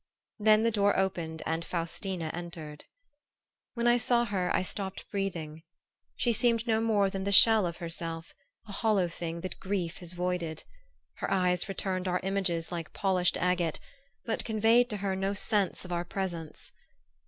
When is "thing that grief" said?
9.07-9.97